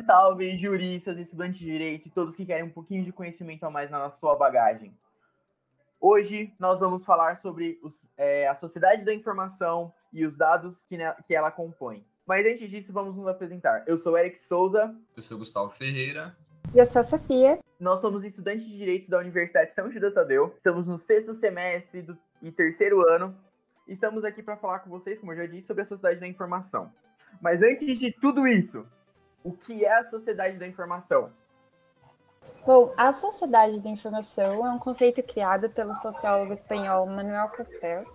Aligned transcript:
salve, 0.00 0.58
juristas, 0.58 1.18
estudantes 1.18 1.58
de 1.58 1.66
direito 1.66 2.08
e 2.08 2.10
todos 2.10 2.34
que 2.34 2.44
querem 2.44 2.64
um 2.64 2.70
pouquinho 2.70 3.04
de 3.04 3.12
conhecimento 3.12 3.64
a 3.64 3.70
mais 3.70 3.90
na 3.90 4.10
sua 4.10 4.34
bagagem. 4.34 4.96
Hoje 6.00 6.52
nós 6.58 6.78
vamos 6.78 7.04
falar 7.04 7.38
sobre 7.38 7.78
os, 7.82 8.02
é, 8.16 8.46
a 8.48 8.54
sociedade 8.54 9.04
da 9.04 9.14
informação 9.14 9.92
e 10.12 10.26
os 10.26 10.36
dados 10.36 10.86
que, 10.86 10.98
que 11.26 11.34
ela 11.34 11.50
compõe. 11.50 12.04
Mas 12.26 12.44
antes 12.44 12.68
disso, 12.68 12.92
vamos 12.92 13.16
nos 13.16 13.26
apresentar. 13.26 13.84
Eu 13.86 13.96
sou 13.96 14.18
Eric 14.18 14.36
Souza. 14.36 14.94
Eu 15.16 15.22
sou 15.22 15.38
Gustavo 15.38 15.70
Ferreira. 15.70 16.36
E 16.74 16.78
eu 16.78 16.86
sou 16.86 17.00
a 17.00 17.04
Sofia. 17.04 17.58
Nós 17.78 18.00
somos 18.00 18.24
estudantes 18.24 18.66
de 18.66 18.76
Direito 18.76 19.08
da 19.08 19.18
Universidade 19.18 19.74
São 19.74 19.90
Judas 19.90 20.12
Tadeu. 20.12 20.52
Estamos 20.56 20.86
no 20.86 20.98
sexto 20.98 21.34
semestre 21.34 22.02
do, 22.02 22.18
e 22.42 22.50
terceiro 22.50 23.08
ano. 23.08 23.34
Estamos 23.86 24.24
aqui 24.24 24.42
para 24.42 24.56
falar 24.56 24.80
com 24.80 24.90
vocês, 24.90 25.18
como 25.18 25.32
eu 25.32 25.36
já 25.36 25.46
disse, 25.46 25.68
sobre 25.68 25.82
a 25.82 25.86
sociedade 25.86 26.20
da 26.20 26.26
informação. 26.26 26.92
Mas 27.40 27.62
antes 27.62 27.98
de 27.98 28.12
tudo 28.12 28.46
isso, 28.46 28.86
o 29.46 29.52
que 29.52 29.84
é 29.84 29.98
a 29.98 30.04
sociedade 30.04 30.58
da 30.58 30.66
informação? 30.66 31.30
Bom, 32.66 32.92
a 32.96 33.12
sociedade 33.12 33.78
da 33.78 33.88
informação 33.88 34.66
é 34.66 34.70
um 34.72 34.78
conceito 34.78 35.22
criado 35.22 35.70
pelo 35.70 35.94
sociólogo 35.94 36.52
espanhol 36.52 37.06
Manuel 37.06 37.48
Castells, 37.50 38.12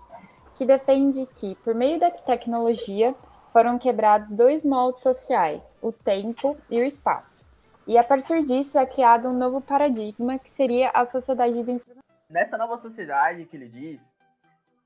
que 0.56 0.66
defende 0.66 1.26
que, 1.28 1.56
por 1.64 1.74
meio 1.74 1.98
da 1.98 2.12
tecnologia, 2.12 3.16
foram 3.50 3.80
quebrados 3.80 4.34
dois 4.34 4.66
moldes 4.66 5.02
sociais, 5.02 5.78
o 5.82 5.94
tempo 5.94 6.58
e 6.70 6.82
o 6.82 6.84
espaço. 6.84 7.48
E 7.88 7.98
a 7.98 8.04
partir 8.04 8.44
disso 8.44 8.78
é 8.78 8.86
criado 8.86 9.30
um 9.30 9.38
novo 9.38 9.62
paradigma 9.62 10.38
que 10.38 10.50
seria 10.50 10.90
a 10.90 11.06
sociedade 11.06 11.64
da 11.64 11.72
informação. 11.72 12.04
Nessa 12.30 12.58
nova 12.58 12.78
sociedade 12.78 13.46
que 13.46 13.56
ele 13.56 13.70
diz, 13.70 14.02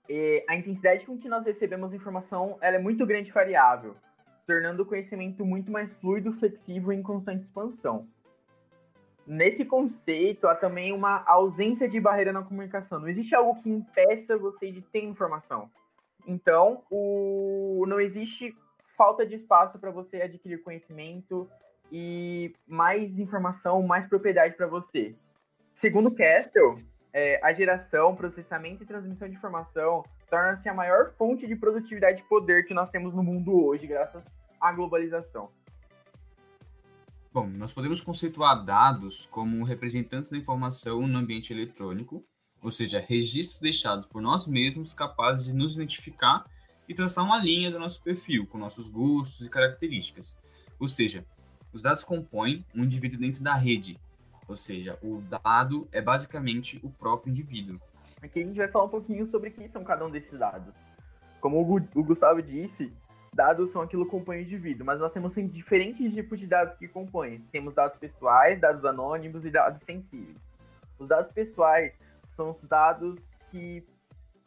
eh, 0.08 0.46
a 0.48 0.56
intensidade 0.56 1.08
com 1.08 1.18
que 1.18 1.28
nós 1.28 1.44
recebemos 1.44 1.92
informação 1.92 2.58
é 2.62 2.78
muito 2.78 3.04
grande 3.04 3.30
e 3.30 3.34
variável, 3.34 3.96
tornando 4.46 4.84
o 4.84 4.86
conhecimento 4.86 5.46
muito 5.46 5.72
mais 5.72 5.92
fluido, 5.94 6.34
flexível 6.34 6.92
e 6.92 6.96
em 6.96 7.04
constante 7.04 7.44
expansão. 7.44 8.08
Nesse 9.26 9.66
conceito, 9.66 10.48
há 10.48 10.54
também 10.54 10.94
uma 10.94 11.24
ausência 11.26 11.90
de 11.90 12.00
barreira 12.00 12.32
na 12.32 12.44
comunicação. 12.44 13.00
Não 13.00 13.08
existe 13.08 13.34
algo 13.34 13.60
que 13.62 13.70
impeça 13.70 14.38
você 14.38 14.72
de 14.72 14.82
ter 14.82 15.04
informação. 15.04 15.70
Então, 16.28 16.84
o... 16.92 17.86
não 17.88 18.00
existe 18.00 18.56
falta 18.96 19.26
de 19.26 19.36
espaço 19.36 19.80
para 19.80 19.92
você 19.92 20.22
adquirir 20.22 20.62
conhecimento 20.62 21.50
e 21.92 22.54
mais 22.68 23.18
informação, 23.20 23.82
mais 23.82 24.06
propriedade 24.08 24.56
para 24.56 24.68
você. 24.68 25.16
Segundo 25.74 26.14
Castle, 26.16 26.78
é, 27.26 27.40
a 27.44 27.52
geração, 27.52 28.16
processamento 28.16 28.84
e 28.84 28.86
transmissão 28.86 29.28
de 29.28 29.36
informação 29.36 30.04
torna-se 30.30 30.70
a 30.70 30.74
maior 30.74 31.12
fonte 31.18 31.48
de 31.48 31.56
produtividade 31.56 32.22
e 32.22 32.26
poder 32.26 32.66
que 32.66 32.74
nós 32.74 32.90
temos 32.92 33.16
no 33.16 33.24
mundo 33.24 33.66
hoje, 33.66 33.88
graças 33.88 34.24
à 34.62 34.72
globalização. 34.72 35.50
Bom, 37.34 37.48
nós 37.48 37.74
podemos 37.74 38.02
conceituar 38.02 38.64
dados 38.64 39.26
como 39.26 39.64
representantes 39.64 40.30
da 40.30 40.38
informação 40.38 41.08
no 41.08 41.18
ambiente 41.18 41.52
eletrônico, 41.52 42.24
ou 42.62 42.72
seja, 42.72 43.04
registros 43.06 43.60
deixados 43.60 44.06
por 44.06 44.22
nós 44.22 44.48
mesmos 44.48 44.94
capazes 44.94 45.46
de 45.46 45.54
nos 45.54 45.74
identificar 45.74 46.46
e 46.88 46.94
traçar 46.94 47.26
uma 47.26 47.40
linha 47.40 47.72
do 47.72 47.80
nosso 47.80 48.02
perfil, 48.02 48.46
com 48.46 48.58
nossos 48.58 48.88
gostos 48.88 49.46
e 49.46 49.50
características. 49.50 50.38
Ou 50.80 50.88
seja, 50.88 51.26
os 51.74 51.82
dados 51.82 52.04
compõem 52.04 52.64
um 52.74 52.84
indivíduo 52.84 53.20
dentro 53.20 53.44
da 53.44 53.56
rede, 53.56 54.00
ou 54.48 54.56
seja, 54.56 54.98
o 55.02 55.22
dado 55.22 55.88
é 55.92 56.02
basicamente 56.02 56.80
o 56.84 56.90
próprio 56.90 57.32
indivíduo. 57.32 57.80
Aqui 58.22 58.42
a 58.42 58.46
gente 58.46 58.58
vai 58.58 58.68
falar 58.68 58.86
um 58.86 58.90
pouquinho 58.90 59.28
sobre 59.28 59.50
o 59.50 59.52
que 59.52 59.68
são 59.70 59.84
cada 59.84 60.06
um 60.06 60.10
desses 60.10 60.38
dados. 60.38 60.74
Como 61.42 61.60
o 61.60 62.04
Gustavo 62.04 62.42
disse, 62.42 62.92
dados 63.34 63.72
são 63.72 63.82
aquilo 63.82 64.06
que 64.06 64.12
compõe 64.12 64.38
o 64.38 64.42
indivíduo, 64.42 64.86
mas 64.86 65.00
nós 65.00 65.12
temos 65.12 65.34
diferentes 65.52 66.14
tipos 66.14 66.40
de 66.40 66.48
dados 66.48 66.78
que 66.78 66.88
compõem. 66.88 67.40
Temos 67.52 67.74
dados 67.74 67.98
pessoais, 67.98 68.60
dados 68.60 68.86
anônimos 68.86 69.46
e 69.46 69.52
dados 69.52 69.84
sensíveis. 69.84 70.38
Os 70.98 71.08
dados 71.08 71.32
pessoais 71.34 71.94
são 72.30 72.52
os 72.52 72.68
dados 72.68 73.20
que 73.52 73.86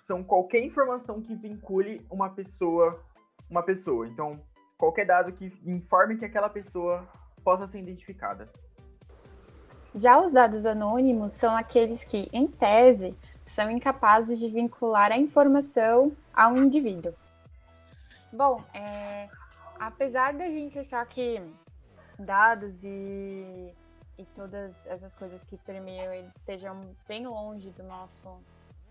são 0.07 0.25
qualquer 0.25 0.65
informação 0.65 1.21
que 1.21 1.35
vincule 1.35 2.05
uma 2.11 2.31
pessoa, 2.31 3.05
uma 3.51 3.63
pessoa. 3.63 4.09
Então, 4.09 4.41
qualquer 4.79 5.07
dado 5.07 5.33
que 5.33 5.53
informe 5.67 6.17
que 6.17 6.25
aquela 6.25 6.49
pessoa 6.49 7.07
possa 7.45 7.69
ser 7.69 7.79
identificada. 7.81 8.49
Já 9.94 10.21
os 10.21 10.32
dados 10.32 10.66
anônimos 10.66 11.32
são 11.32 11.56
aqueles 11.56 12.04
que, 12.04 12.28
em 12.32 12.47
tese, 12.47 13.16
são 13.47 13.71
incapazes 13.71 14.38
de 14.38 14.49
vincular 14.49 15.10
a 15.10 15.16
informação 15.16 16.12
a 16.32 16.49
um 16.49 16.65
indivíduo. 16.65 17.15
Bom, 18.32 18.62
é, 18.75 19.28
apesar 19.81 20.34
da 20.34 20.50
gente 20.50 20.78
achar 20.78 21.04
que 21.06 21.43
dados 22.19 22.75
e 22.84 23.75
e 24.19 24.25
todas 24.34 24.75
essas 24.87 25.15
coisas 25.15 25.44
que 25.44 25.56
permeiam 25.59 26.12
eles 26.12 26.34
estejam 26.34 26.94
bem 27.06 27.26
longe 27.26 27.70
do 27.70 27.84
nosso 27.84 28.28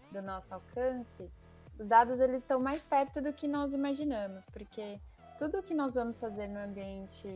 do 0.10 0.22
nosso 0.22 0.54
alcance, 0.54 1.30
os 1.78 1.86
dados 1.86 2.18
eles 2.22 2.38
estão 2.38 2.62
mais 2.62 2.82
perto 2.82 3.22
do 3.22 3.34
que 3.34 3.46
nós 3.46 3.74
imaginamos, 3.74 4.46
porque 4.46 4.98
tudo 5.38 5.62
que 5.62 5.74
nós 5.74 5.96
vamos 5.96 6.18
fazer 6.18 6.48
no 6.48 6.60
ambiente 6.60 7.28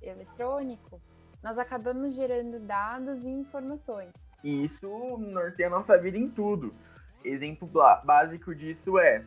eletrônico, 0.00 0.98
nós 1.44 1.58
acabamos 1.58 2.14
gerando 2.14 2.58
dados 2.58 3.22
e 3.22 3.28
informações. 3.28 4.10
E 4.42 4.64
isso 4.64 4.88
norteia 5.18 5.68
a 5.68 5.70
nossa 5.70 5.96
vida 5.96 6.18
em 6.18 6.28
tudo. 6.28 6.74
Exemplo 7.22 7.70
básico 8.04 8.54
disso 8.54 8.98
é 8.98 9.24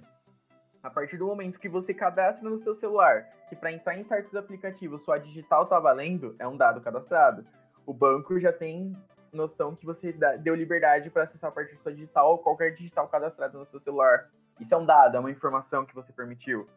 a 0.83 0.89
partir 0.89 1.17
do 1.17 1.28
momento 1.28 1.59
que 1.59 1.69
você 1.69 1.94
cadastra 1.94 2.50
no 2.50 2.59
seu 2.59 2.75
celular, 2.75 3.23
que 3.47 3.55
para 3.55 3.72
entrar 3.72 3.97
em 3.97 4.03
certos 4.03 4.35
aplicativos 4.35 5.03
sua 5.03 5.17
digital 5.17 5.63
está 5.63 5.79
valendo, 5.79 6.35
é 6.39 6.47
um 6.47 6.57
dado 6.57 6.81
cadastrado 6.81 7.45
o 7.88 7.94
banco 7.94 8.38
já 8.38 8.51
tem 8.51 8.94
noção 9.31 9.73
que 9.73 9.85
você 9.85 10.13
deu 10.41 10.53
liberdade 10.53 11.09
para 11.09 11.23
acessar 11.23 11.49
a 11.49 11.53
partir 11.53 11.75
da 11.75 11.81
sua 11.81 11.94
digital 11.94 12.31
ou 12.31 12.38
qualquer 12.38 12.75
digital 12.75 13.07
cadastrado 13.07 13.57
no 13.57 13.66
seu 13.66 13.79
celular. 13.79 14.29
Isso 14.59 14.73
é 14.73 14.78
um 14.78 14.85
dado, 14.85 15.16
é 15.16 15.19
uma 15.19 15.31
informação 15.31 15.85
que 15.85 15.95
você 15.95 16.11
permitiu. 16.11 16.67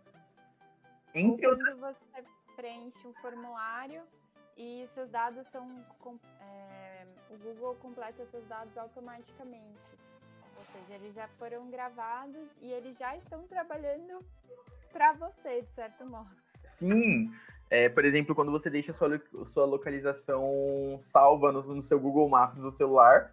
Entre 1.13 1.45
Quando 1.45 1.59
outras... 1.59 1.79
você 1.79 2.25
preenche 2.55 3.09
um 3.09 3.13
formulário 3.15 4.03
e 4.57 4.87
seus 4.89 5.11
dados 5.11 5.47
são. 5.49 5.69
É, 6.41 7.07
o 7.31 7.39
Google 7.39 7.75
completa 7.77 8.25
seus 8.27 8.47
dados 8.47 8.77
automaticamente. 8.77 9.99
Ou 10.57 10.65
seja, 10.65 10.95
eles 10.95 11.15
já 11.15 11.29
foram 11.39 11.71
gravados 11.71 12.49
e 12.61 12.71
eles 12.71 12.99
já 12.99 13.17
estão 13.17 13.47
trabalhando 13.47 14.25
para 14.93 15.13
você, 15.13 15.63
de 15.63 15.71
certo 15.73 16.05
modo. 16.05 16.29
Sim, 16.79 17.33
é, 17.71 17.89
por 17.89 18.05
exemplo, 18.05 18.35
quando 18.35 18.51
você 18.51 18.69
deixa 18.69 18.93
sua, 18.93 19.21
sua 19.47 19.65
localização 19.65 20.99
salva 21.01 21.53
no, 21.53 21.63
no, 21.63 21.83
seu 21.83 22.01
Google 22.01 22.29
Maps 22.29 22.61
do 22.61 22.73
celular, 22.73 23.33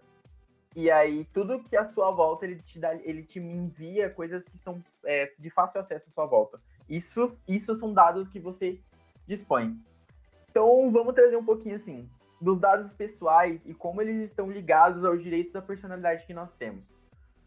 e 0.75 0.91
aí 0.91 1.25
tudo 1.33 1.63
que 1.63 1.75
a 1.75 1.91
sua 1.91 2.11
volta 2.11 2.45
ele 2.45 2.61
te 2.61 2.79
dá, 2.79 2.93
ele 2.95 3.23
te 3.23 3.39
envia 3.39 4.11
coisas 4.11 4.43
que 4.43 4.57
são 4.59 4.83
é, 5.03 5.33
de 5.39 5.49
fácil 5.49 5.81
acesso 5.81 6.07
à 6.09 6.11
sua 6.11 6.25
volta. 6.27 6.61
Isso, 6.87 7.35
isso 7.47 7.75
são 7.75 7.91
dados 7.91 8.29
que 8.29 8.39
você 8.39 8.79
dispõe. 9.25 9.75
Então 10.57 10.89
vamos 10.89 11.13
trazer 11.13 11.37
um 11.37 11.45
pouquinho 11.45 11.75
assim 11.75 12.09
dos 12.41 12.59
dados 12.59 12.91
pessoais 12.93 13.61
e 13.63 13.75
como 13.75 14.01
eles 14.01 14.27
estão 14.27 14.49
ligados 14.49 15.05
aos 15.05 15.21
direitos 15.21 15.53
da 15.53 15.61
personalidade 15.61 16.25
que 16.25 16.33
nós 16.33 16.51
temos. 16.55 16.83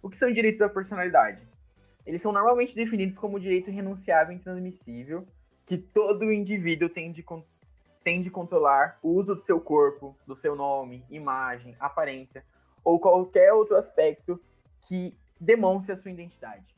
O 0.01 0.09
que 0.09 0.17
são 0.17 0.33
direitos 0.33 0.61
da 0.61 0.69
personalidade? 0.69 1.43
Eles 2.07 2.23
são 2.23 2.31
normalmente 2.31 2.73
definidos 2.73 3.19
como 3.19 3.41
direito 3.41 3.69
renunciável 3.69 4.33
e 4.33 4.37
intransmissível 4.37 5.27
que 5.67 5.77
todo 5.77 6.33
indivíduo 6.33 6.89
tem 6.89 7.11
de, 7.11 7.27
tem 8.05 8.21
de 8.21 8.31
controlar 8.31 8.97
o 9.03 9.09
uso 9.09 9.35
do 9.35 9.43
seu 9.43 9.61
corpo, 9.61 10.17
do 10.25 10.37
seu 10.37 10.55
nome, 10.55 11.05
imagem, 11.11 11.75
aparência 11.81 12.45
ou 12.85 13.01
qualquer 13.01 13.53
outro 13.53 13.77
aspecto 13.77 14.41
que 14.83 15.19
demonstre 15.41 15.91
a 15.91 15.97
sua 15.97 16.13
identidade. 16.13 16.77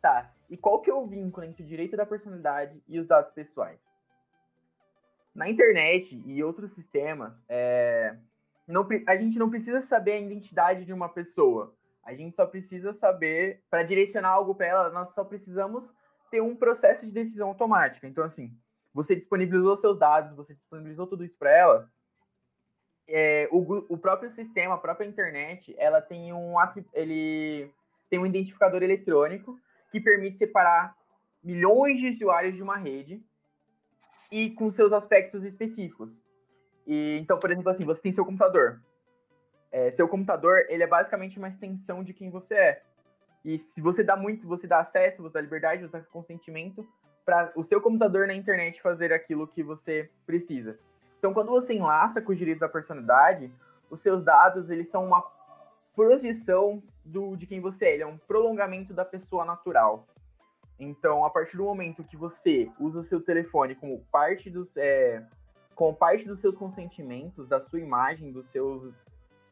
Tá, 0.00 0.32
e 0.48 0.56
qual 0.56 0.80
que 0.80 0.88
é 0.88 0.94
o 0.94 1.06
vínculo 1.06 1.44
entre 1.44 1.62
o 1.62 1.66
direito 1.66 1.98
da 1.98 2.06
personalidade 2.06 2.82
e 2.88 2.98
os 2.98 3.06
dados 3.06 3.30
pessoais? 3.32 3.78
Na 5.38 5.48
internet 5.48 6.20
e 6.26 6.42
outros 6.42 6.72
sistemas, 6.72 7.44
é, 7.48 8.16
não, 8.66 8.84
a 9.06 9.16
gente 9.16 9.38
não 9.38 9.48
precisa 9.48 9.80
saber 9.80 10.14
a 10.14 10.20
identidade 10.20 10.84
de 10.84 10.92
uma 10.92 11.08
pessoa. 11.08 11.72
A 12.02 12.12
gente 12.12 12.34
só 12.34 12.44
precisa 12.44 12.92
saber, 12.92 13.62
para 13.70 13.84
direcionar 13.84 14.30
algo 14.30 14.52
para 14.52 14.66
ela, 14.66 14.90
nós 14.90 15.14
só 15.14 15.22
precisamos 15.22 15.88
ter 16.28 16.40
um 16.40 16.56
processo 16.56 17.06
de 17.06 17.12
decisão 17.12 17.50
automática. 17.50 18.08
Então, 18.08 18.24
assim, 18.24 18.52
você 18.92 19.14
disponibilizou 19.14 19.76
seus 19.76 19.96
dados, 19.96 20.34
você 20.34 20.54
disponibilizou 20.54 21.06
tudo 21.06 21.24
isso 21.24 21.38
para 21.38 21.56
ela, 21.56 21.88
é, 23.06 23.48
o, 23.52 23.60
o, 23.88 23.96
próprio 23.96 24.30
sistema, 24.30 24.74
a 24.74 24.78
própria 24.78 25.06
internet, 25.06 25.72
ela 25.78 26.00
tem 26.02 26.32
um 26.32 26.54
ele 26.92 27.70
tem 28.10 28.18
um 28.18 28.26
identificador 28.26 28.82
eletrônico 28.82 29.56
que 29.92 30.00
permite 30.00 30.36
separar 30.36 30.96
milhões 31.44 32.00
de 32.00 32.08
usuários 32.08 32.56
de 32.56 32.62
uma 32.62 32.76
rede 32.76 33.24
e 34.30 34.50
com 34.50 34.70
seus 34.70 34.92
aspectos 34.92 35.44
específicos. 35.44 36.22
E, 36.86 37.18
então, 37.18 37.38
por 37.38 37.50
exemplo, 37.50 37.70
assim, 37.70 37.84
você 37.84 38.00
tem 38.00 38.12
seu 38.12 38.24
computador. 38.24 38.80
É, 39.70 39.90
seu 39.92 40.08
computador, 40.08 40.64
ele 40.68 40.82
é 40.82 40.86
basicamente 40.86 41.38
uma 41.38 41.48
extensão 41.48 42.02
de 42.02 42.14
quem 42.14 42.30
você 42.30 42.54
é. 42.54 42.82
E 43.44 43.58
se 43.58 43.80
você 43.80 44.02
dá 44.02 44.16
muito, 44.16 44.46
você 44.46 44.66
dá 44.66 44.80
acesso, 44.80 45.22
você 45.22 45.34
dá 45.34 45.40
liberdade, 45.40 45.82
você 45.82 45.98
dá 45.98 46.04
consentimento 46.04 46.86
para 47.24 47.52
o 47.54 47.62
seu 47.62 47.80
computador 47.80 48.26
na 48.26 48.34
internet 48.34 48.80
fazer 48.80 49.12
aquilo 49.12 49.46
que 49.46 49.62
você 49.62 50.10
precisa. 50.24 50.78
Então, 51.18 51.34
quando 51.34 51.50
você 51.50 51.74
enlaça 51.74 52.22
com 52.22 52.32
os 52.32 52.38
direitos 52.38 52.60
da 52.60 52.68
personalidade, 52.68 53.52
os 53.90 54.00
seus 54.00 54.24
dados 54.24 54.70
eles 54.70 54.88
são 54.88 55.04
uma 55.04 55.22
projeção 55.94 56.82
do, 57.04 57.36
de 57.36 57.46
quem 57.46 57.60
você 57.60 57.86
é, 57.86 57.94
ele 57.94 58.02
é 58.02 58.06
um 58.06 58.16
prolongamento 58.18 58.94
da 58.94 59.04
pessoa 59.04 59.44
natural. 59.44 60.06
Então, 60.78 61.24
a 61.24 61.30
partir 61.30 61.56
do 61.56 61.64
momento 61.64 62.04
que 62.04 62.16
você 62.16 62.70
usa 62.78 63.02
seu 63.02 63.20
telefone 63.20 63.74
como 63.74 64.00
parte 64.12 64.48
dos, 64.48 64.68
é, 64.76 65.22
como 65.74 65.94
parte 65.94 66.26
dos 66.26 66.40
seus 66.40 66.54
consentimentos, 66.54 67.48
da 67.48 67.60
sua 67.60 67.80
imagem, 67.80 68.30
dos 68.30 68.46
seus, 68.46 68.94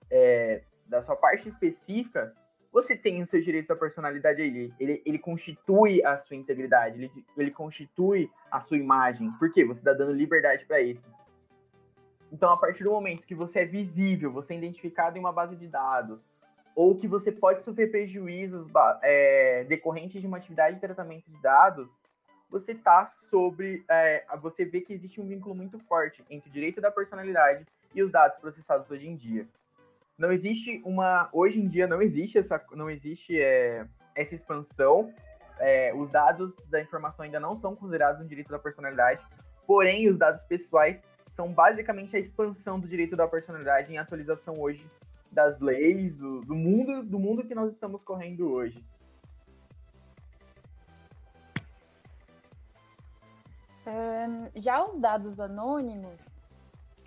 é, 0.08 0.62
da 0.86 1.02
sua 1.02 1.16
parte 1.16 1.48
específica, 1.48 2.32
você 2.72 2.96
tem 2.96 3.22
os 3.22 3.30
seus 3.30 3.44
direitos 3.44 3.68
da 3.68 3.74
personalidade 3.74 4.40
ali. 4.40 4.72
Ele, 4.78 5.02
ele 5.04 5.18
constitui 5.18 6.04
a 6.04 6.18
sua 6.18 6.36
integridade, 6.36 6.96
ele, 6.96 7.24
ele 7.36 7.50
constitui 7.50 8.30
a 8.50 8.60
sua 8.60 8.76
imagem. 8.76 9.32
Por 9.32 9.52
quê? 9.52 9.64
Você 9.64 9.80
está 9.80 9.92
dando 9.92 10.12
liberdade 10.12 10.64
para 10.64 10.80
isso. 10.80 11.08
Então, 12.30 12.52
a 12.52 12.56
partir 12.56 12.84
do 12.84 12.90
momento 12.90 13.26
que 13.26 13.34
você 13.34 13.60
é 13.60 13.64
visível, 13.64 14.30
você 14.30 14.54
é 14.54 14.58
identificado 14.58 15.16
em 15.16 15.20
uma 15.20 15.32
base 15.32 15.56
de 15.56 15.66
dados, 15.66 16.20
ou 16.76 16.94
que 16.94 17.08
você 17.08 17.32
pode 17.32 17.64
sofrer 17.64 17.90
prejuízos 17.90 18.68
é, 19.02 19.64
decorrentes 19.64 20.20
de 20.20 20.26
uma 20.26 20.36
atividade 20.36 20.74
de 20.74 20.80
tratamento 20.82 21.24
de 21.30 21.40
dados, 21.40 21.90
você 22.50 22.74
tá 22.74 23.06
sobre. 23.06 23.82
É, 23.88 24.24
você 24.42 24.66
vê 24.66 24.82
que 24.82 24.92
existe 24.92 25.18
um 25.18 25.26
vínculo 25.26 25.54
muito 25.54 25.78
forte 25.78 26.22
entre 26.28 26.50
o 26.50 26.52
direito 26.52 26.78
da 26.78 26.90
personalidade 26.90 27.64
e 27.94 28.02
os 28.02 28.12
dados 28.12 28.38
processados 28.38 28.90
hoje 28.90 29.08
em 29.08 29.16
dia. 29.16 29.48
Não 30.18 30.30
existe 30.30 30.82
uma. 30.84 31.30
Hoje 31.32 31.58
em 31.58 31.66
dia 31.66 31.86
não 31.86 32.02
existe 32.02 32.36
essa, 32.36 32.62
não 32.72 32.90
existe, 32.90 33.40
é, 33.40 33.86
essa 34.14 34.34
expansão. 34.34 35.12
É, 35.58 35.94
os 35.94 36.10
dados 36.10 36.52
da 36.68 36.78
informação 36.82 37.24
ainda 37.24 37.40
não 37.40 37.56
são 37.56 37.74
considerados 37.74 38.20
um 38.20 38.26
direito 38.26 38.50
da 38.50 38.58
personalidade, 38.58 39.24
porém, 39.66 40.06
os 40.10 40.18
dados 40.18 40.42
pessoais 40.42 41.00
são 41.34 41.50
basicamente 41.50 42.14
a 42.14 42.18
expansão 42.18 42.78
do 42.78 42.86
direito 42.86 43.16
da 43.16 43.26
personalidade 43.26 43.90
em 43.90 43.96
atualização 43.96 44.60
hoje 44.60 44.86
das 45.36 45.60
leis, 45.60 46.16
do, 46.16 46.40
do 46.40 46.54
mundo, 46.54 47.02
do 47.04 47.18
mundo 47.18 47.46
que 47.46 47.54
nós 47.54 47.70
estamos 47.70 48.02
correndo 48.02 48.50
hoje. 48.50 48.82
Já 54.56 54.82
os 54.82 54.98
dados 54.98 55.38
anônimos, 55.38 56.18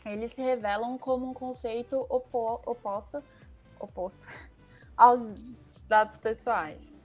eles 0.06 0.32
se 0.32 0.42
revelam 0.44 0.96
como 1.00 1.28
um 1.28 1.34
conceito 1.34 2.06
opo 2.08 2.62
oposto, 2.66 3.24
oposto 3.80 4.28
aos 4.96 5.34
dados 5.88 6.20
pessoais. 6.20 6.96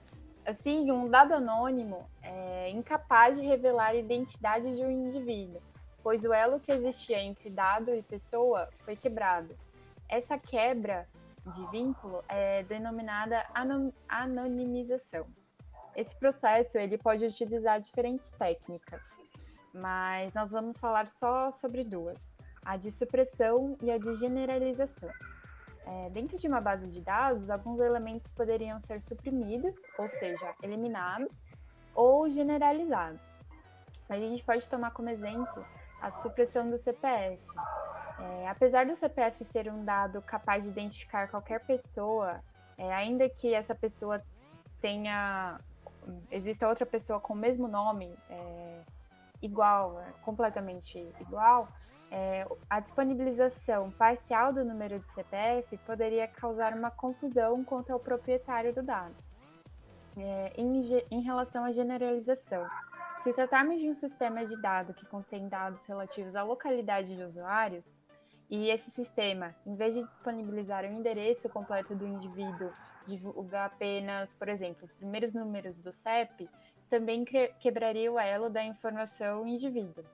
Assim, 0.45 0.91
um 0.91 1.09
dado 1.09 1.33
anônimo 1.33 2.07
é 2.21 2.69
incapaz 2.69 3.35
de 3.35 3.43
revelar 3.43 3.87
a 3.87 3.95
identidade 3.95 4.75
de 4.75 4.83
um 4.83 4.91
indivíduo, 4.91 5.59
pois 6.03 6.23
o 6.23 6.31
elo 6.31 6.59
que 6.59 6.71
existia 6.71 7.19
entre 7.19 7.49
dado 7.49 7.95
e 7.95 8.03
pessoa 8.03 8.69
foi 8.85 8.95
quebrado. 8.95 9.57
Essa 10.07 10.37
quebra 10.37 11.07
de 11.45 11.65
vínculo 11.71 12.23
é 12.27 12.63
denominada 12.63 13.45
anonimização. 14.07 15.25
Esse 15.95 16.15
processo 16.17 16.77
ele 16.77 16.97
pode 16.97 17.25
utilizar 17.25 17.79
diferentes 17.79 18.29
técnicas, 18.31 19.01
mas 19.73 20.33
nós 20.33 20.51
vamos 20.51 20.77
falar 20.77 21.07
só 21.07 21.51
sobre 21.51 21.83
duas: 21.83 22.35
a 22.63 22.77
de 22.77 22.91
supressão 22.91 23.77
e 23.81 23.91
a 23.91 23.97
de 23.97 24.15
generalização. 24.15 25.09
É, 25.85 26.09
dentro 26.09 26.37
de 26.37 26.47
uma 26.47 26.59
base 26.59 26.91
de 26.91 26.99
dados, 26.99 27.49
alguns 27.49 27.79
elementos 27.79 28.29
poderiam 28.31 28.79
ser 28.79 29.01
suprimidos, 29.01 29.77
ou 29.99 30.07
seja, 30.07 30.53
eliminados, 30.63 31.47
ou 31.93 32.29
generalizados. 32.29 33.37
A 34.09 34.15
gente 34.15 34.43
pode 34.43 34.67
tomar 34.67 34.91
como 34.91 35.09
exemplo 35.09 35.65
a 36.01 36.11
supressão 36.11 36.69
do 36.69 36.77
CPF. 36.77 37.41
É, 38.25 38.47
apesar 38.47 38.85
do 38.85 38.95
CPF 38.95 39.43
ser 39.43 39.71
um 39.71 39.83
dado 39.83 40.21
capaz 40.21 40.63
de 40.63 40.69
identificar 40.69 41.29
qualquer 41.29 41.59
pessoa, 41.65 42.41
é, 42.77 42.93
ainda 42.93 43.29
que 43.29 43.53
essa 43.53 43.75
pessoa 43.75 44.21
tenha. 44.81 45.59
exista 46.31 46.67
outra 46.67 46.85
pessoa 46.85 47.19
com 47.19 47.33
o 47.33 47.37
mesmo 47.37 47.67
nome, 47.67 48.17
é, 48.29 48.81
igual, 49.41 49.99
é, 50.01 50.11
completamente 50.23 50.97
igual, 51.19 51.67
é, 52.11 52.47
a 52.69 52.79
disponibilização 52.79 53.91
parcial 53.91 54.53
do 54.53 54.63
número 54.63 54.99
de 54.99 55.09
CPF 55.09 55.77
poderia 55.79 56.27
causar 56.27 56.73
uma 56.73 56.91
confusão 56.91 57.63
quanto 57.63 57.91
ao 57.91 57.99
proprietário 57.99 58.73
do 58.73 58.81
dado. 58.81 59.15
É, 60.17 60.53
em, 60.55 60.81
em 61.11 61.21
relação 61.21 61.65
à 61.65 61.71
generalização, 61.71 62.65
se 63.21 63.33
tratarmos 63.33 63.81
de 63.81 63.89
um 63.89 63.93
sistema 63.93 64.45
de 64.45 64.55
dados 64.61 64.95
que 64.95 65.05
contém 65.07 65.49
dados 65.49 65.85
relativos 65.85 66.35
à 66.35 66.43
localidade 66.43 67.15
de 67.15 67.23
usuários, 67.23 67.99
e 68.49 68.69
esse 68.69 68.91
sistema, 68.91 69.55
em 69.65 69.75
vez 69.75 69.93
de 69.95 70.03
disponibilizar 70.03 70.83
o 70.83 70.87
endereço 70.87 71.49
completo 71.49 71.95
do 71.95 72.05
indivíduo, 72.05 72.71
divulgar 73.05 73.67
apenas, 73.67 74.33
por 74.33 74.47
exemplo, 74.49 74.83
os 74.83 74.93
primeiros 74.93 75.33
números 75.33 75.81
do 75.81 75.91
CEP, 75.91 76.47
também 76.89 77.25
quebraria 77.59 78.11
o 78.11 78.19
elo 78.19 78.49
da 78.49 78.63
informação 78.63 79.47
indivíduo. 79.47 80.05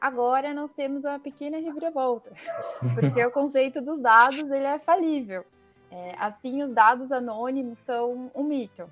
Agora 0.00 0.54
nós 0.54 0.70
temos 0.70 1.04
uma 1.04 1.18
pequena 1.18 1.58
reviravolta, 1.58 2.30
porque 2.94 3.24
o 3.24 3.30
conceito 3.30 3.82
dos 3.82 4.00
dados 4.00 4.50
ele 4.50 4.64
é 4.64 4.78
falível. 4.78 5.44
É, 5.90 6.14
assim, 6.18 6.62
os 6.62 6.72
dados 6.72 7.12
anônimos 7.12 7.80
são 7.80 8.30
um 8.34 8.42
mito. 8.42 8.88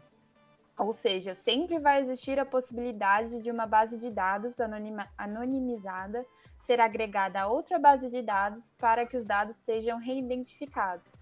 Ou 0.76 0.92
seja, 0.92 1.34
sempre 1.34 1.78
vai 1.78 2.00
existir 2.00 2.38
a 2.38 2.44
possibilidade 2.44 3.40
de 3.40 3.50
uma 3.50 3.66
base 3.66 3.98
de 3.98 4.10
dados 4.10 4.60
anonima, 4.60 5.08
anonimizada 5.16 6.26
ser 6.68 6.80
agregada 6.80 7.40
a 7.40 7.46
outra 7.46 7.78
base 7.78 8.10
de 8.10 8.20
dados 8.20 8.74
para 8.76 9.06
que 9.06 9.16
os 9.16 9.24
dados 9.24 9.56
sejam 9.56 9.98
reidentificados. 9.98 11.14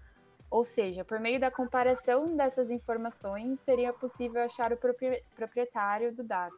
Ou 0.51 0.65
seja, 0.65 1.05
por 1.05 1.21
meio 1.21 1.39
da 1.39 1.49
comparação 1.49 2.35
dessas 2.35 2.69
informações, 2.69 3.61
seria 3.61 3.93
possível 3.93 4.43
achar 4.43 4.73
o 4.73 4.77
proprietário 5.37 6.13
do 6.13 6.21
dado. 6.21 6.53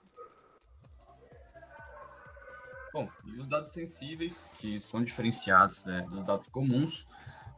Bom, 2.91 3.07
e 3.25 3.37
os 3.37 3.47
dados 3.47 3.71
sensíveis, 3.71 4.51
que 4.57 4.79
são 4.79 5.03
diferenciados 5.03 5.85
né, 5.85 6.07
dos 6.09 6.23
dados 6.23 6.47
comuns 6.47 7.07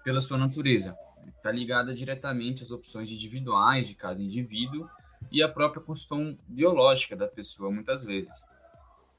pela 0.03 0.20
sua 0.20 0.38
natureza, 0.38 0.98
está 1.38 1.50
ligada 1.50 1.94
diretamente 1.94 2.62
às 2.62 2.72
opções 2.72 3.10
individuais 3.10 3.88
de 3.88 3.96
cada 3.96 4.22
indivíduo 4.22 4.89
e 5.32 5.41
a 5.41 5.48
própria 5.48 5.82
construção 5.82 6.38
biológica 6.46 7.15
da 7.15 7.27
pessoa, 7.27 7.72
muitas 7.72 8.03
vezes. 8.03 8.50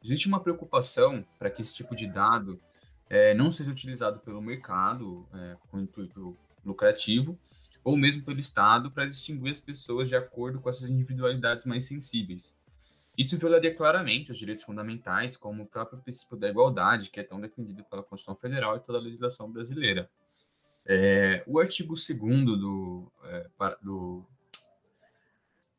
Existe 0.04 0.26
uma 0.28 0.40
preocupação 0.40 1.24
para 1.38 1.50
que 1.50 1.60
esse 1.60 1.74
tipo 1.74 1.94
de 1.94 2.06
dado 2.06 2.60
é, 3.08 3.34
não 3.34 3.50
seja 3.50 3.70
utilizado 3.70 4.20
pelo 4.20 4.40
mercado 4.40 5.28
é, 5.32 5.56
com 5.70 5.78
intuito 5.78 6.36
lucrativo, 6.64 7.38
ou 7.84 7.96
mesmo 7.96 8.24
pelo 8.24 8.38
Estado, 8.38 8.90
para 8.90 9.06
distinguir 9.06 9.50
as 9.50 9.60
pessoas 9.60 10.08
de 10.08 10.16
acordo 10.16 10.60
com 10.60 10.68
essas 10.68 10.88
individualidades 10.88 11.64
mais 11.64 11.84
sensíveis. 11.84 12.54
Isso 13.16 13.36
violaria 13.36 13.74
claramente 13.74 14.30
os 14.30 14.38
direitos 14.38 14.62
fundamentais, 14.62 15.36
como 15.36 15.64
o 15.64 15.66
próprio 15.66 16.00
princípio 16.00 16.36
da 16.36 16.48
igualdade, 16.48 17.10
que 17.10 17.20
é 17.20 17.22
tão 17.22 17.40
defendido 17.40 17.84
pela 17.84 18.02
Constituição 18.02 18.34
Federal 18.34 18.76
e 18.76 18.80
toda 18.80 18.98
a 18.98 19.02
legislação 19.02 19.50
brasileira. 19.50 20.08
É, 20.86 21.44
o 21.46 21.60
artigo 21.60 21.94
2 21.94 22.08
do, 22.58 23.12
é, 23.24 23.46
do 23.82 24.24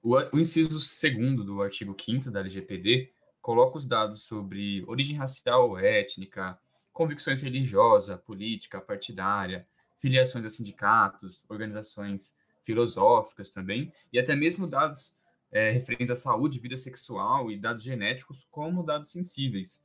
o, 0.01 0.15
o 0.35 0.39
inciso 0.39 0.69
2 0.69 1.45
do 1.45 1.61
artigo 1.61 1.95
5 1.99 2.29
da 2.29 2.41
LGPD 2.41 3.09
coloca 3.43 3.77
os 3.77 3.85
dados 3.85 4.23
sobre 4.23 4.85
origem 4.87 5.17
racial, 5.17 5.77
étnica, 5.77 6.57
convicções 6.93 7.41
religiosa, 7.41 8.17
política, 8.17 8.79
partidária, 8.79 9.67
filiações 9.99 10.45
a 10.45 10.49
sindicatos, 10.49 11.43
organizações 11.49 12.33
filosóficas 12.63 13.49
também, 13.49 13.91
e 14.13 14.17
até 14.17 14.33
mesmo 14.33 14.65
dados 14.65 15.13
é, 15.51 15.71
referentes 15.71 16.09
à 16.09 16.15
saúde, 16.15 16.57
vida 16.57 16.77
sexual 16.77 17.51
e 17.51 17.57
dados 17.57 17.83
genéticos 17.83 18.47
como 18.49 18.81
dados 18.81 19.11
sensíveis. 19.11 19.81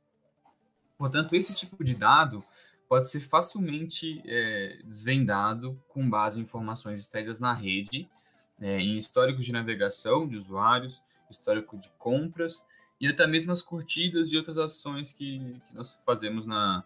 Portanto, 0.97 1.35
esse 1.35 1.53
tipo 1.53 1.83
de 1.83 1.93
dado 1.93 2.41
pode 2.87 3.09
ser 3.09 3.19
facilmente 3.19 4.23
é, 4.25 4.79
desvendado 4.85 5.77
com 5.89 6.09
base 6.09 6.39
em 6.39 6.43
informações 6.43 7.01
extraídas 7.01 7.41
na 7.41 7.53
rede 7.53 8.09
é, 8.57 8.79
em 8.79 8.95
históricos 8.95 9.43
de 9.43 9.51
navegação 9.51 10.25
de 10.25 10.37
usuários, 10.37 11.01
histórico 11.29 11.77
de 11.77 11.89
compras 11.97 12.65
e 12.99 13.07
até 13.07 13.25
mesmo 13.25 13.51
as 13.51 13.61
curtidas 13.61 14.31
e 14.31 14.37
outras 14.37 14.57
ações 14.57 15.13
que, 15.13 15.39
que 15.67 15.73
nós 15.73 15.97
fazemos 16.05 16.45
na, 16.45 16.83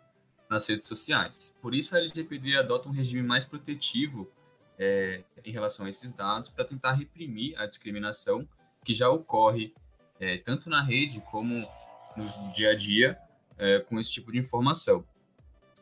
nas 0.49 0.67
redes 0.67 0.87
sociais. 0.87 1.53
Por 1.61 1.73
isso, 1.73 1.95
a 1.95 1.99
LGPD 1.99 2.57
adota 2.57 2.87
um 2.87 2.91
regime 2.91 3.23
mais 3.23 3.43
protetivo 3.43 4.29
é, 4.77 5.23
em 5.43 5.51
relação 5.51 5.85
a 5.85 5.89
esses 5.89 6.11
dados 6.11 6.49
para 6.49 6.65
tentar 6.65 6.93
reprimir 6.93 7.57
a 7.59 7.65
discriminação 7.65 8.47
que 8.83 8.93
já 8.93 9.09
ocorre 9.09 9.73
é, 10.19 10.37
tanto 10.37 10.69
na 10.69 10.81
rede 10.81 11.21
como 11.31 11.67
no 12.15 12.53
dia 12.53 12.71
a 12.71 12.75
dia 12.75 13.17
é, 13.57 13.79
com 13.79 13.99
esse 13.99 14.11
tipo 14.13 14.31
de 14.31 14.37
informação. 14.37 15.03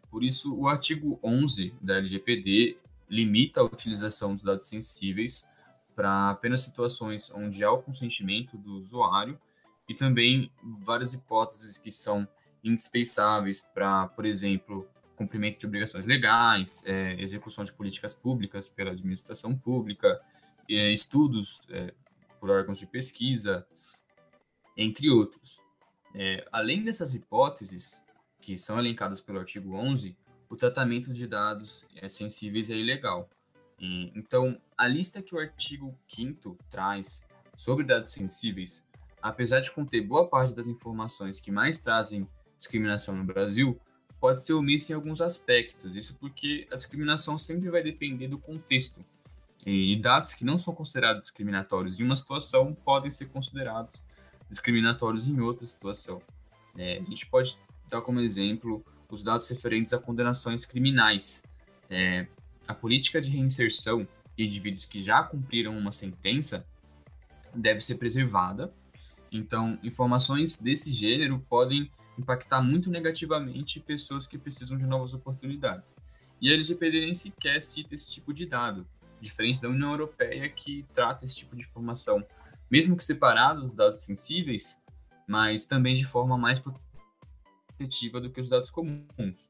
Por 0.09 0.23
isso, 0.23 0.53
o 0.53 0.67
artigo 0.67 1.19
11 1.23 1.73
da 1.81 1.97
LGPD 1.97 2.77
limita 3.09 3.59
a 3.59 3.63
utilização 3.63 4.33
dos 4.33 4.43
dados 4.43 4.67
sensíveis 4.67 5.47
para 5.95 6.29
apenas 6.31 6.61
situações 6.61 7.29
onde 7.31 7.63
há 7.63 7.71
o 7.71 7.81
consentimento 7.81 8.57
do 8.57 8.77
usuário 8.77 9.39
e 9.91 9.93
também 9.93 10.49
várias 10.63 11.13
hipóteses 11.13 11.77
que 11.77 11.91
são 11.91 12.25
indispensáveis 12.63 13.59
para, 13.59 14.07
por 14.07 14.25
exemplo, 14.25 14.89
cumprimento 15.17 15.59
de 15.59 15.65
obrigações 15.65 16.05
legais, 16.05 16.81
é, 16.85 17.21
execução 17.21 17.65
de 17.65 17.73
políticas 17.73 18.13
públicas 18.13 18.69
pela 18.69 18.91
administração 18.91 19.53
pública, 19.53 20.21
é, 20.69 20.93
estudos 20.93 21.61
é, 21.69 21.93
por 22.39 22.49
órgãos 22.49 22.79
de 22.79 22.87
pesquisa, 22.87 23.67
entre 24.77 25.09
outros. 25.09 25.59
É, 26.15 26.47
além 26.53 26.83
dessas 26.83 27.13
hipóteses, 27.13 28.01
que 28.39 28.57
são 28.57 28.79
elencadas 28.79 29.19
pelo 29.19 29.39
artigo 29.39 29.75
11, 29.75 30.15
o 30.49 30.55
tratamento 30.55 31.11
de 31.11 31.27
dados 31.27 31.85
é, 31.97 32.07
sensíveis 32.07 32.69
é 32.69 32.75
ilegal. 32.75 33.29
Então, 33.83 34.61
a 34.77 34.87
lista 34.87 35.23
que 35.23 35.33
o 35.33 35.39
artigo 35.39 35.97
5 36.07 36.55
traz 36.69 37.23
sobre 37.57 37.83
dados 37.83 38.11
sensíveis, 38.11 38.83
apesar 39.21 39.59
de 39.59 39.71
conter 39.71 40.01
boa 40.01 40.27
parte 40.27 40.53
das 40.53 40.67
informações 40.67 41.39
que 41.39 41.51
mais 41.51 41.79
trazem 41.79 42.27
discriminação 42.57 43.15
no 43.15 43.23
Brasil, 43.23 43.79
pode 44.19 44.45
ser 44.45 44.53
omissa 44.53 44.91
em 44.91 44.95
alguns 44.95 45.19
aspectos. 45.19 45.95
Isso 45.95 46.15
porque 46.15 46.67
a 46.71 46.75
discriminação 46.75 47.37
sempre 47.37 47.69
vai 47.69 47.81
depender 47.81 48.27
do 48.27 48.37
contexto. 48.37 49.03
E 49.65 49.95
dados 49.95 50.33
que 50.33 50.45
não 50.45 50.57
são 50.57 50.73
considerados 50.73 51.23
discriminatórios 51.23 51.99
em 51.99 52.03
uma 52.03 52.15
situação 52.15 52.73
podem 52.73 53.11
ser 53.11 53.25
considerados 53.27 54.03
discriminatórios 54.49 55.27
em 55.27 55.39
outra 55.39 55.65
situação. 55.65 56.21
É, 56.77 56.97
a 56.97 57.03
gente 57.03 57.25
pode 57.27 57.57
dar 57.89 58.01
como 58.01 58.19
exemplo 58.19 58.83
os 59.09 59.21
dados 59.21 59.49
referentes 59.49 59.93
a 59.93 59.99
condenações 59.99 60.65
criminais. 60.65 61.43
É, 61.89 62.27
a 62.67 62.73
política 62.73 63.21
de 63.21 63.29
reinserção 63.29 64.07
de 64.35 64.45
indivíduos 64.45 64.85
que 64.85 65.01
já 65.01 65.21
cumpriram 65.23 65.77
uma 65.77 65.91
sentença 65.91 66.65
deve 67.53 67.81
ser 67.81 67.95
preservada. 67.95 68.73
Então, 69.31 69.79
informações 69.81 70.57
desse 70.59 70.91
gênero 70.91 71.39
podem 71.49 71.89
impactar 72.17 72.61
muito 72.61 72.89
negativamente 72.89 73.79
pessoas 73.79 74.27
que 74.27 74.37
precisam 74.37 74.77
de 74.77 74.85
novas 74.85 75.13
oportunidades. 75.13 75.95
E 76.41 76.49
a 76.49 76.53
LGPD 76.53 77.01
nem 77.01 77.13
sequer 77.13 77.61
cita 77.61 77.95
esse 77.95 78.11
tipo 78.11 78.33
de 78.33 78.45
dado, 78.45 78.85
diferente 79.21 79.61
da 79.61 79.69
União 79.69 79.91
Europeia 79.91 80.49
que 80.49 80.85
trata 80.93 81.23
esse 81.23 81.35
tipo 81.35 81.55
de 81.55 81.61
informação 81.61 82.25
mesmo 82.71 82.95
que 82.95 83.03
separados 83.03 83.63
dos 83.63 83.73
dados 83.73 83.99
sensíveis, 83.99 84.79
mas 85.27 85.65
também 85.65 85.93
de 85.93 86.05
forma 86.05 86.37
mais 86.37 86.57
protetiva 86.57 88.21
do 88.21 88.31
que 88.31 88.39
os 88.39 88.47
dados 88.47 88.71
comuns. 88.71 89.49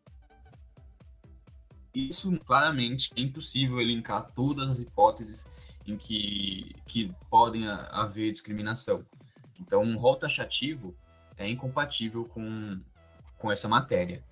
Isso 1.94 2.36
claramente 2.40 3.12
é 3.16 3.22
impossível 3.22 3.80
elencar 3.80 4.32
todas 4.34 4.68
as 4.68 4.80
hipóteses 4.80 5.46
em 5.86 5.96
que, 5.96 6.74
que 6.88 7.14
podem 7.30 7.68
haver 7.68 8.32
discriminação. 8.32 9.06
Então, 9.62 9.84
um 9.84 9.98
rol 9.98 10.16
taxativo 10.16 10.96
é 11.38 11.48
incompatível 11.50 12.26
com, 12.26 12.80
com 13.38 13.52
essa 13.52 13.70
matéria. 13.70 14.24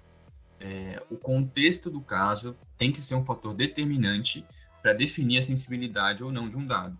É, 0.59 1.01
o 1.09 1.15
contexto 1.15 1.89
do 1.89 2.01
caso 2.01 2.57
tem 2.77 2.91
que 2.91 3.00
ser 3.00 3.15
um 3.15 3.24
fator 3.24 3.53
determinante 3.53 4.45
para 4.81 4.93
definir 4.93 5.38
a 5.38 5.41
sensibilidade 5.41 6.24
ou 6.24 6.31
não 6.31 6.50
de 6.50 6.57
um 6.57 6.65
dado. 6.65 6.98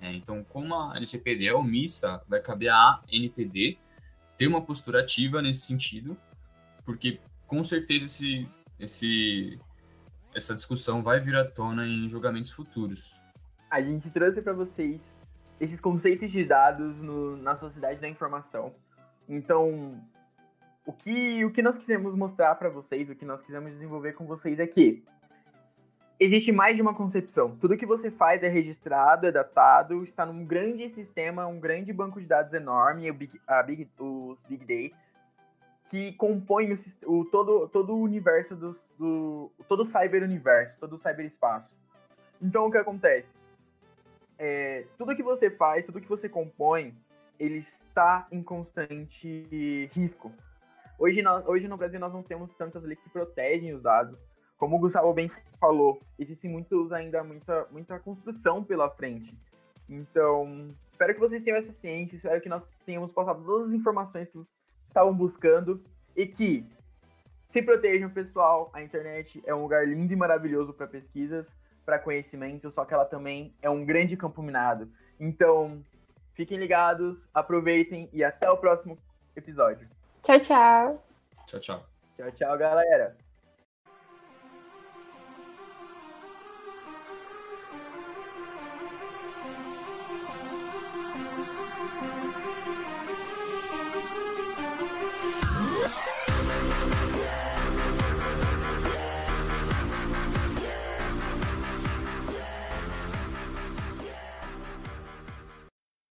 É, 0.00 0.12
então, 0.12 0.44
como 0.44 0.74
a 0.74 0.96
LGPD 0.96 1.48
é 1.48 1.54
omissa, 1.54 2.22
vai 2.28 2.40
caber 2.40 2.70
à 2.70 3.02
NPD 3.10 3.78
ter 4.36 4.46
uma 4.46 4.60
postura 4.60 5.00
ativa 5.00 5.40
nesse 5.40 5.66
sentido, 5.66 6.16
porque 6.84 7.20
com 7.46 7.62
certeza 7.62 8.04
esse, 8.06 8.48
esse, 8.78 9.58
essa 10.34 10.54
discussão 10.54 11.02
vai 11.02 11.20
vir 11.20 11.36
à 11.36 11.44
tona 11.44 11.86
em 11.86 12.08
julgamentos 12.08 12.50
futuros. 12.50 13.18
A 13.70 13.80
gente 13.80 14.10
trouxe 14.10 14.42
para 14.42 14.52
vocês 14.52 15.00
esses 15.64 15.80
conceitos 15.80 16.30
de 16.30 16.44
dados 16.44 16.96
no, 16.98 17.36
na 17.36 17.56
sociedade 17.56 18.00
da 18.00 18.08
informação. 18.08 18.74
Então, 19.28 20.00
o 20.86 20.92
que, 20.92 21.44
o 21.44 21.50
que 21.50 21.62
nós 21.62 21.78
quisemos 21.78 22.14
mostrar 22.14 22.54
para 22.54 22.68
vocês, 22.68 23.08
o 23.08 23.14
que 23.14 23.24
nós 23.24 23.42
quisemos 23.42 23.72
desenvolver 23.72 24.12
com 24.12 24.26
vocês 24.26 24.58
é 24.58 24.66
que 24.66 25.02
existe 26.20 26.52
mais 26.52 26.76
de 26.76 26.82
uma 26.82 26.94
concepção. 26.94 27.56
Tudo 27.56 27.76
que 27.76 27.86
você 27.86 28.10
faz 28.10 28.42
é 28.42 28.48
registrado, 28.48 29.26
é 29.26 29.32
datado, 29.32 30.04
está 30.04 30.24
num 30.26 30.44
grande 30.44 30.88
sistema, 30.90 31.46
um 31.46 31.58
grande 31.58 31.92
banco 31.92 32.20
de 32.20 32.26
dados 32.26 32.52
enorme, 32.52 33.10
o 33.10 33.14
big, 33.14 33.40
a 33.46 33.62
big, 33.62 33.88
os 33.98 34.38
Big 34.48 34.64
Dates, 34.64 35.04
que 35.88 36.12
compõe 36.12 36.72
o, 36.72 36.78
o, 37.20 37.24
todo, 37.24 37.68
todo 37.68 37.94
o 37.94 38.00
universo 38.00 38.54
do. 38.54 39.50
todo 39.68 39.82
o 39.82 39.86
cyber-universo, 39.86 40.78
todo 40.78 40.94
o 40.94 40.98
cyberespaço. 40.98 41.74
Então, 42.40 42.66
o 42.66 42.70
que 42.70 42.78
acontece? 42.78 43.32
É, 44.38 44.86
tudo 44.98 45.14
que 45.14 45.22
você 45.22 45.50
faz, 45.50 45.84
tudo 45.84 46.00
que 46.00 46.08
você 46.08 46.28
compõe, 46.28 46.94
ele 47.38 47.58
está 47.58 48.26
em 48.30 48.42
constante 48.42 49.88
risco. 49.92 50.32
Hoje, 50.98 51.22
nós, 51.22 51.46
hoje 51.46 51.66
no 51.68 51.76
Brasil 51.76 51.98
nós 51.98 52.12
não 52.12 52.22
temos 52.22 52.52
tantas 52.54 52.82
leis 52.82 53.00
que 53.00 53.10
protegem 53.10 53.74
os 53.74 53.82
dados, 53.82 54.18
como 54.56 54.76
o 54.76 54.78
Gustavo 54.78 55.12
bem 55.12 55.30
falou, 55.58 56.00
existe 56.18 56.48
muitos, 56.48 56.92
ainda 56.92 57.22
muita, 57.24 57.66
muita 57.70 57.98
construção 57.98 58.62
pela 58.62 58.88
frente. 58.88 59.36
Então, 59.88 60.74
espero 60.90 61.14
que 61.14 61.20
vocês 61.20 61.42
tenham 61.42 61.58
essa 61.58 61.72
ciência, 61.72 62.16
espero 62.16 62.40
que 62.40 62.48
nós 62.48 62.62
tenhamos 62.86 63.12
passado 63.12 63.44
todas 63.44 63.68
as 63.68 63.74
informações 63.74 64.30
que 64.30 64.46
estavam 64.86 65.12
buscando 65.12 65.82
e 66.16 66.26
que 66.26 66.64
se 67.50 67.62
protejam, 67.62 68.10
pessoal. 68.10 68.70
A 68.72 68.82
internet 68.82 69.42
é 69.44 69.54
um 69.54 69.62
lugar 69.62 69.86
lindo 69.86 70.12
e 70.12 70.16
maravilhoso 70.16 70.72
para 70.72 70.86
pesquisas, 70.86 71.46
para 71.84 71.98
conhecimento, 71.98 72.70
só 72.70 72.84
que 72.84 72.94
ela 72.94 73.04
também 73.04 73.54
é 73.62 73.68
um 73.68 73.84
grande 73.84 74.16
campo 74.16 74.42
minado. 74.42 74.90
Então, 75.18 75.82
fiquem 76.34 76.58
ligados, 76.58 77.28
aproveitem 77.32 78.08
e 78.12 78.24
até 78.24 78.50
o 78.50 78.56
próximo 78.56 78.98
episódio. 79.36 79.88
Tchau, 80.22 80.40
tchau. 80.40 81.04
Tchau, 81.46 81.60
tchau. 81.60 81.86
Tchau, 82.16 82.30
tchau, 82.32 82.58
galera. 82.58 83.16